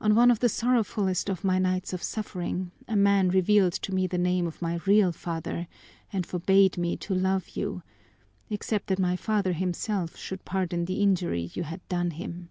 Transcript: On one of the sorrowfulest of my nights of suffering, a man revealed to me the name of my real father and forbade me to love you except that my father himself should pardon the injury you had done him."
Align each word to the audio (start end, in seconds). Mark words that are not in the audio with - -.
On 0.00 0.16
one 0.16 0.32
of 0.32 0.40
the 0.40 0.48
sorrowfulest 0.48 1.28
of 1.28 1.44
my 1.44 1.60
nights 1.60 1.92
of 1.92 2.02
suffering, 2.02 2.72
a 2.88 2.96
man 2.96 3.28
revealed 3.28 3.72
to 3.74 3.94
me 3.94 4.08
the 4.08 4.18
name 4.18 4.48
of 4.48 4.60
my 4.60 4.80
real 4.84 5.12
father 5.12 5.68
and 6.12 6.26
forbade 6.26 6.76
me 6.76 6.96
to 6.96 7.14
love 7.14 7.50
you 7.50 7.84
except 8.50 8.88
that 8.88 8.98
my 8.98 9.14
father 9.14 9.52
himself 9.52 10.16
should 10.16 10.44
pardon 10.44 10.86
the 10.86 11.00
injury 11.00 11.52
you 11.54 11.62
had 11.62 11.88
done 11.88 12.10
him." 12.10 12.48